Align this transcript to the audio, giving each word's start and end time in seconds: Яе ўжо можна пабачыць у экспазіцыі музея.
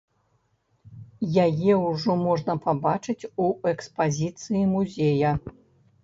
Яе 1.45 1.73
ўжо 1.81 2.15
можна 2.21 2.55
пабачыць 2.63 3.27
у 3.43 3.49
экспазіцыі 3.73 4.63
музея. 4.71 5.35